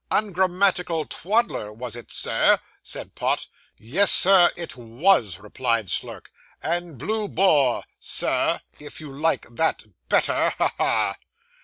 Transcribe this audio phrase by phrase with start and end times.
[0.09, 3.45] 'Ungrammatical twaddler, was it, sir?' said Pott.
[3.77, 6.31] 'Yes, sir, it was,' replied Slurk;
[6.63, 10.73] 'and blue bore, Sir, if you like that better; ha!
[10.79, 11.15] ha!